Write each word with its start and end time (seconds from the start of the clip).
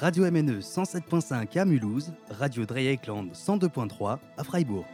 Radio 0.00 0.30
MNE 0.30 0.60
107.5 0.60 1.58
à 1.58 1.64
Mulhouse, 1.64 2.12
Radio 2.30 2.64
Dreieckland 2.64 3.32
102.3 3.32 4.18
à 4.36 4.44
Freiburg. 4.44 4.84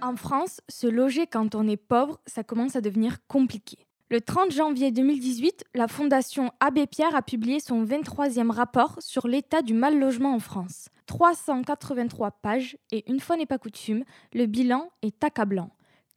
En 0.00 0.14
France, 0.14 0.60
se 0.68 0.86
loger 0.86 1.26
quand 1.26 1.56
on 1.56 1.66
est 1.66 1.76
pauvre, 1.76 2.20
ça 2.24 2.44
commence 2.44 2.76
à 2.76 2.80
devenir 2.80 3.16
compliqué. 3.26 3.78
Le 4.12 4.20
30 4.20 4.52
janvier 4.52 4.92
2018, 4.92 5.64
la 5.74 5.88
Fondation 5.88 6.52
Abbé 6.60 6.86
Pierre 6.86 7.16
a 7.16 7.22
publié 7.22 7.58
son 7.58 7.84
23e 7.84 8.52
rapport 8.52 8.94
sur 9.00 9.26
l'état 9.26 9.62
du 9.62 9.74
mal 9.74 9.98
logement 9.98 10.36
en 10.36 10.38
France. 10.38 10.86
383 11.06 12.30
pages 12.30 12.76
et 12.92 13.10
une 13.10 13.18
fois 13.18 13.36
n'est 13.36 13.46
pas 13.46 13.58
coutume, 13.58 14.04
le 14.34 14.46
bilan 14.46 14.88
est 15.02 15.24
accablant. 15.24 15.70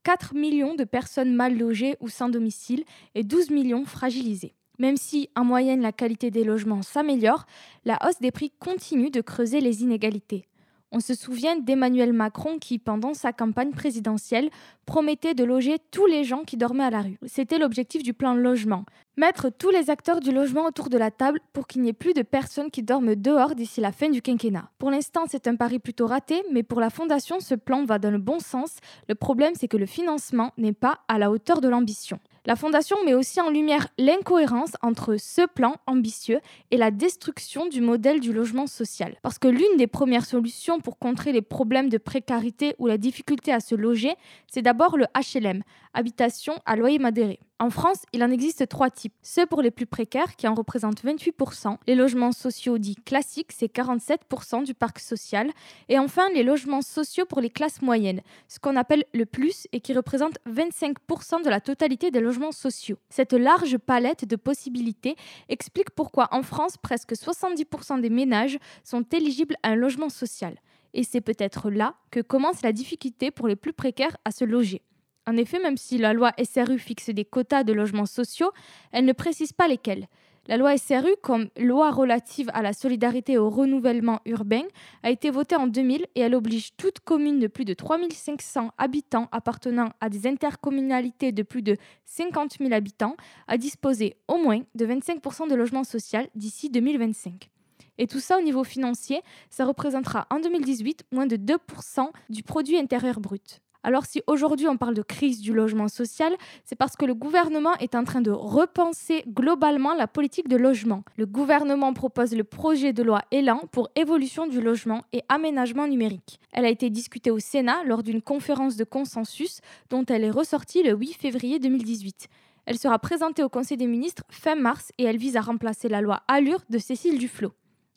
4 0.04 0.36
millions 0.36 0.76
de 0.76 0.84
personnes 0.84 1.34
mal 1.34 1.57
logées 1.57 1.96
ou 2.02 2.07
sans 2.07 2.30
domicile 2.30 2.84
et 3.16 3.23
12 3.23 3.50
millions 3.50 3.86
fragilisées. 3.86 4.54
Même 4.80 4.98
si, 4.98 5.30
en 5.36 5.44
moyenne, 5.44 5.82
la 5.82 5.92
qualité 5.92 6.32
des 6.32 6.44
logements 6.44 6.82
s'améliore, 6.82 7.46
la 7.86 8.00
hausse 8.05 8.20
des 8.20 8.32
prix 8.32 8.52
continue 8.60 9.10
de 9.10 9.21
creuser 9.21 9.61
les 9.61 9.84
inégalités. 9.84 10.48
On 10.92 11.01
se 11.01 11.14
souvient 11.14 11.57
d'Emmanuel 11.57 12.14
Macron 12.14 12.57
qui, 12.57 12.79
pendant 12.79 13.14
sa 13.14 13.34
campagne 13.34 13.71
présidentielle, 13.71 14.50
promettait 14.86 15.34
de 15.34 15.43
loger 15.43 15.78
tous 15.92 16.06
les 16.06 16.24
gens 16.24 16.43
qui 16.43 16.56
dormaient 16.56 16.86
à 16.86 16.89
la 16.89 17.01
rue. 17.01 17.18
C'était 17.25 17.57
l'objectif 17.57 18.01
du 18.01 18.14
plan 18.14 18.34
logement. 18.34 18.86
Mettre 19.18 19.50
tous 19.50 19.71
les 19.71 19.89
acteurs 19.89 20.21
du 20.21 20.32
logement 20.32 20.65
autour 20.65 20.89
de 20.89 20.98
la 20.98 21.12
table 21.12 21.39
pour 21.51 21.68
qu'il 21.68 21.82
n'y 21.82 21.89
ait 21.89 21.93
plus 21.93 22.14
de 22.14 22.21
personnes 22.21 22.71
qui 22.71 22.82
dorment 22.82 23.15
dehors 23.15 23.56
d'ici 23.56 23.82
la 23.82 23.92
fin 23.92 24.10
du 24.10 24.21
quinquennat. 24.21 24.70
Pour 24.78 24.89
l'instant, 24.89 25.26
c'est 25.28 25.48
un 25.48 25.57
pari 25.57 25.79
plutôt 25.79 26.07
raté, 26.07 26.42
mais 26.54 26.64
pour 26.64 26.79
la 26.79 26.89
Fondation, 26.89 27.42
ce 27.42 27.56
plan 27.56 27.84
va 27.84 28.00
dans 28.00 28.12
le 28.12 28.18
bon 28.18 28.39
sens. 28.39 28.78
Le 29.10 29.15
problème, 29.15 29.54
c'est 29.60 29.68
que 29.68 29.78
le 29.78 29.87
financement 29.87 30.54
n'est 30.57 30.71
pas 30.71 31.00
à 31.10 31.18
la 31.18 31.29
hauteur 31.29 31.60
de 31.60 31.68
l'ambition. 31.68 32.20
La 32.48 32.56
Fondation 32.56 33.04
met 33.04 33.16
aussi 33.16 33.42
en 33.42 33.50
lumière 33.50 33.88
l'incohérence 33.98 34.73
entre 34.84 35.16
ce 35.17 35.48
plan 35.48 35.78
ambitieux 35.88 36.42
et 36.70 36.78
la 36.78 36.92
destruction 36.92 37.66
du 37.66 37.81
modèle 37.81 38.20
du 38.20 38.31
logement 38.31 38.68
social. 38.68 39.16
Parce 39.23 39.40
que 39.40 39.48
l'une 39.48 39.78
des 39.78 39.88
premières 39.88 40.26
solutions 40.26 40.80
pour 40.80 41.00
contrer 41.00 41.32
les 41.32 41.42
problèmes 41.42 41.90
de 41.90 41.98
précarité 41.98 42.76
ou 42.78 42.86
la 42.86 43.00
difficulté 43.00 43.52
à 43.52 43.60
se 43.60 43.74
loger, 43.74 44.14
c'est 44.46 44.62
d'abord 44.62 44.96
le 44.96 45.08
HLM, 45.16 45.64
habitation 45.96 46.54
à 46.68 46.76
loyer 46.76 47.00
modéré. 47.00 47.40
En 47.58 47.70
France, 47.70 48.03
il 48.11 48.22
en 48.22 48.31
existe 48.31 48.67
trois 48.67 48.89
types. 48.89 49.14
Ceux 49.22 49.45
pour 49.45 49.61
les 49.61 49.72
plus 49.72 49.86
précaires, 49.86 50.36
qui 50.36 50.45
en 50.45 50.56
représentent 50.56 51.06
28%, 51.06 51.78
les 51.88 51.95
logements 51.95 52.34
sociaux 52.34 52.78
dits 52.78 52.97
classiques, 52.97 53.53
c'est 53.53 53.73
47% 53.73 54.66
du 54.66 54.73
parc 54.73 55.00
social, 55.00 55.50
et 55.88 55.97
enfin 55.97 56.28
les 56.34 56.44
logements 56.44 56.81
sociaux 56.81 57.25
pour 57.25 57.39
les 57.39 57.50
classes 57.50 57.81
moyennes, 57.81 58.20
ce 58.50 58.59
qu'on 58.59 58.75
appelle 58.75 59.06
le 59.14 59.25
plus 59.25 59.70
et 59.72 59.80
qui 59.80 59.94
représente 59.94 60.38
25% 60.50 61.45
de 61.45 61.50
la 61.50 61.62
totalité 61.62 62.12
des 62.12 62.20
logements 62.20 62.52
sociaux. 62.52 62.97
Cette 63.09 63.31
large 63.31 63.78
palette 63.78 64.25
de 64.25 64.36
possibilités 64.36 65.16
explique 65.47 65.92
pourquoi 65.92 66.28
en 66.31 66.44
France, 66.44 66.75
presque 66.75 67.14
70% 67.14 68.02
des 68.02 68.09
ménages 68.09 68.59
sont 68.84 69.06
éligibles 69.14 69.56
à 69.64 69.69
un 69.69 69.75
logement 69.75 70.09
social. 70.09 70.58
Et 70.94 71.03
c'est 71.03 71.22
peut-être 71.22 71.69
là 71.69 71.95
que 72.12 72.19
commence 72.19 72.64
la 72.64 72.73
difficulté 72.73 73.31
pour 73.31 73.47
les 73.47 73.56
plus 73.56 73.72
précaires 73.72 74.17
à 74.25 74.31
se 74.31 74.44
loger. 74.44 74.81
En 75.28 75.38
effet, 75.38 75.59
même 75.59 75.78
si 75.78 75.98
la 75.98 76.14
loi 76.14 76.31
SRU 76.44 76.78
fixe 76.78 77.09
des 77.09 77.26
quotas 77.26 77.64
de 77.64 77.73
logements 77.73 78.06
sociaux, 78.06 78.52
elle 78.92 79.06
ne 79.06 79.14
précise 79.14 79.54
pas 79.54 79.68
lesquels. 79.68 80.08
La 80.48 80.58
loi 80.58 80.78
SRU, 80.78 81.16
comme 81.23 81.50
loi 81.58 81.90
relative 81.90 82.52
à 82.54 82.62
la 82.62 82.72
solidarité 82.72 83.34
et 83.34 83.38
au 83.40 83.50
renouvellement 83.50 84.20
urbain, 84.28 84.62
a 85.02 85.09
été 85.09 85.31
votée 85.31 85.56
en 85.56 85.66
2000 85.66 86.06
et 86.14 86.20
elle 86.20 86.36
oblige 86.36 86.76
toute 86.78 87.00
commune 87.00 87.40
de 87.40 87.48
plus 87.48 87.66
de 87.66 87.73
3500 87.73 88.70
habitants 88.78 89.28
appartenant 89.31 89.90
à 90.02 90.09
des 90.09 90.28
intercommunalités 90.28 91.31
de 91.31 91.42
plus 91.42 91.64
de 91.64 91.78
50 92.06 92.58
000 92.59 92.72
habitants 92.73 93.16
à 93.48 93.58
disposer 93.58 94.18
au 94.28 94.38
moins 94.38 94.62
de 94.76 94.86
25% 94.86 95.50
de 95.50 95.56
logements 95.56 95.84
sociaux 95.84 96.20
d'ici 96.36 96.70
2025. 96.70 97.50
Et 97.98 98.06
tout 98.06 98.20
ça 98.20 98.38
au 98.38 98.42
niveau 98.42 98.64
financier, 98.64 99.22
ça 99.50 99.66
représentera 99.66 100.28
en 100.30 100.40
2018 100.40 101.06
moins 101.12 101.26
de 101.26 101.38
2% 101.38 102.08
du 102.30 102.44
produit 102.44 102.78
intérieur 102.78 103.20
brut. 103.20 103.62
Alors 103.86 104.08
si 104.08 104.23
aujourd'hui 104.25 104.68
on 104.68 104.78
parle 104.78 104.96
de 104.96 105.03
crise 105.03 105.41
du 105.41 105.53
logement 105.53 105.88
social, 105.90 106.35
c'est 106.63 106.75
parce 106.75 106.96
que 106.96 107.06
le 107.06 107.13
gouvernement 107.13 107.75
est 107.75 107.94
en 107.94 108.03
train 108.03 108.22
de 108.22 108.31
repenser 108.31 109.23
globalement 109.28 109.94
la 109.94 110.07
politique 110.07 110.47
de 110.47 110.57
logement. 110.57 111.03
Le 111.18 111.28
gouvernement 111.28 111.94
propose 111.94 112.34
le 112.34 112.44
projet 112.44 112.94
de 112.94 113.03
loi 113.03 113.22
Élan 113.29 113.62
pour 113.72 113.90
évolution 113.95 114.47
du 114.47 114.59
logement 114.59 115.03
et 115.13 115.22
aménagement 115.29 115.88
numérique. 115.88 116.40
Elle 116.51 116.66
a 116.66 116.69
été 116.69 116.90
discutée 116.90 117.29
au 117.29 117.38
Sénat 117.38 117.84
lors 117.84 118.01
d'une 118.01 118.24
conférence 118.24 118.75
de 118.75 118.85
consensus 118.85 119.62
dont 119.91 120.03
elle 120.06 120.24
est 120.24 120.31
ressortie 120.31 120.81
le 120.81 120.95
8 120.95 121.13
février 121.13 121.59
2018. 121.59 122.28
Elle 122.66 122.79
sera 122.79 122.97
présentée 122.97 123.44
au 123.44 123.50
Conseil 123.50 123.78
des 123.78 123.85
ministres 123.85 124.24
fin 124.29 124.56
mars 124.56 124.91
et 124.97 125.03
elle 125.03 125.18
vise 125.18 125.38
à 125.38 125.41
remplacer 125.41 125.90
la 125.90 126.01
loi 126.01 126.24
Allure 126.28 126.63
de 126.72 126.79
Cécile 126.79 127.19
Duflot 127.19 127.53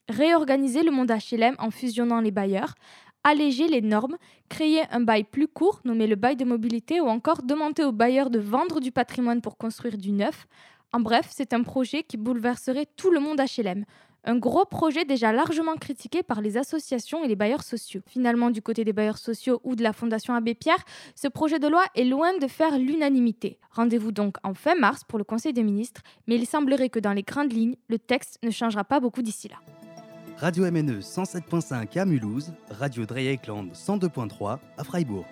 réorganiser 0.09 0.82
le 0.82 0.91
monde 0.91 1.10
HLM 1.10 1.54
en 1.59 1.71
fusionnant 1.71 2.21
les 2.21 2.31
bailleurs, 2.31 2.75
alléger 3.25 3.69
les 3.69 3.83
normes, 3.83 4.17
créer 4.49 4.83
un 4.91 5.01
bail 5.01 5.25
plus 5.25 5.49
court, 5.49 5.81
nommé 5.84 6.06
le 6.06 6.17
bail 6.17 6.37
de 6.37 6.45
mobilité, 6.45 7.01
ou 7.01 7.06
encore 7.06 7.43
demander 7.43 7.84
aux 7.84 7.93
bailleurs 7.93 8.31
de 8.31 8.39
vendre 8.39 8.81
du 8.81 8.93
patrimoine 8.93 9.41
pour 9.41 9.56
construire 9.56 9.99
du 9.99 10.12
neuf. 10.12 10.47
En 10.93 11.01
bref, 11.01 11.28
c'est 11.31 11.53
un 11.53 11.62
projet 11.62 12.03
qui 12.03 12.17
bouleverserait 12.17 12.87
tout 12.97 13.11
le 13.11 13.21
monde 13.21 13.41
HLM. 13.41 13.84
Un 14.25 14.37
gros 14.37 14.65
projet 14.65 15.05
déjà 15.05 15.33
largement 15.33 15.77
critiqué 15.77 16.23
par 16.23 16.41
les 16.41 16.57
associations 16.57 17.25
et 17.25 17.28
les 17.28 17.37
bailleurs 17.37 17.62
sociaux. 17.62 18.01
Finalement, 18.07 18.51
du 18.51 18.61
côté 18.62 18.84
des 18.84 18.93
bailleurs 18.93 19.19
sociaux 19.19 19.61
ou 19.65 19.77
de 19.77 19.83
la 19.83 19.93
Fondation 19.93 20.34
Abbé 20.34 20.55
Pierre, 20.55 20.84
ce 21.15 21.28
projet 21.28 21.59
de 21.59 21.69
loi 21.69 21.84
est 21.95 22.05
loin 22.05 22.37
de 22.37 22.47
faire 22.47 22.78
l'unanimité. 22.78 23.59
Rendez-vous 23.71 24.12
donc 24.12 24.37
en 24.43 24.55
fin 24.55 24.75
mars 24.75 25.03
pour 25.05 25.19
le 25.19 25.25
Conseil 25.25 25.53
des 25.53 25.62
ministres, 25.62 26.03
mais 26.27 26.34
il 26.34 26.47
semblerait 26.47 26.91
que 26.91 26.99
dans 26.99 27.12
les 27.12 27.23
grandes 27.23 27.53
lignes, 27.53 27.77
le 27.89 27.99
texte 27.99 28.39
ne 28.43 28.51
changera 28.51 28.84
pas 28.84 29.01
beaucoup 29.01 29.23
d'ici 29.23 29.49
là. 29.49 29.57
Radio 30.41 30.71
MNE 30.71 31.00
107.5 31.00 31.99
à 31.99 32.04
Mulhouse, 32.04 32.53
Radio 32.71 33.04
Dreieckland 33.04 33.72
102.3 33.72 34.59
à 34.76 34.84
Freiburg. 34.84 35.26